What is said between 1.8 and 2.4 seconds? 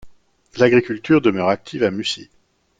à Mussy.